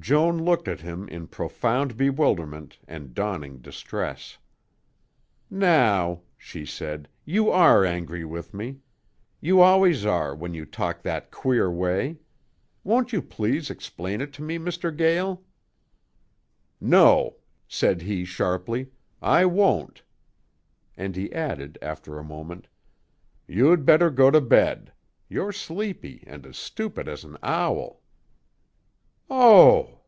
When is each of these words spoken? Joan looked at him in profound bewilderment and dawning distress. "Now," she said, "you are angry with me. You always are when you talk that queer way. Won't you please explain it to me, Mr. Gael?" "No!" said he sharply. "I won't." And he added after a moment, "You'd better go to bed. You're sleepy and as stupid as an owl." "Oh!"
Joan 0.00 0.42
looked 0.42 0.66
at 0.68 0.80
him 0.80 1.06
in 1.10 1.26
profound 1.28 1.96
bewilderment 1.98 2.78
and 2.88 3.14
dawning 3.14 3.58
distress. 3.58 4.38
"Now," 5.50 6.22
she 6.38 6.64
said, 6.66 7.08
"you 7.26 7.50
are 7.50 7.84
angry 7.84 8.24
with 8.24 8.52
me. 8.54 8.78
You 9.42 9.60
always 9.60 10.04
are 10.06 10.34
when 10.34 10.54
you 10.54 10.64
talk 10.64 11.02
that 11.02 11.30
queer 11.30 11.70
way. 11.70 12.16
Won't 12.82 13.12
you 13.12 13.20
please 13.22 13.68
explain 13.70 14.20
it 14.22 14.32
to 14.32 14.42
me, 14.42 14.56
Mr. 14.58 14.96
Gael?" 14.96 15.44
"No!" 16.80 17.36
said 17.68 18.00
he 18.02 18.24
sharply. 18.24 18.88
"I 19.20 19.44
won't." 19.44 20.02
And 20.96 21.14
he 21.14 21.30
added 21.34 21.76
after 21.82 22.18
a 22.18 22.24
moment, 22.24 22.66
"You'd 23.46 23.84
better 23.84 24.08
go 24.10 24.30
to 24.32 24.40
bed. 24.40 24.92
You're 25.28 25.52
sleepy 25.52 26.24
and 26.26 26.44
as 26.46 26.56
stupid 26.56 27.08
as 27.08 27.22
an 27.24 27.36
owl." 27.42 27.98
"Oh!" 29.34 30.00